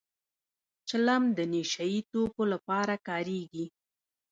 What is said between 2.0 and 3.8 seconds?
توکو لپاره کارېږي